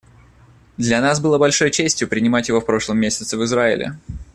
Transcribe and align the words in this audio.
Для 0.77 0.99
нас 0.99 1.19
было 1.19 1.37
большой 1.37 1.69
честью 1.69 2.07
принимать 2.07 2.47
его 2.47 2.59
в 2.59 2.65
прошлом 2.65 2.97
месяце 2.97 3.37
в 3.37 3.43
Израиле. 3.43 3.99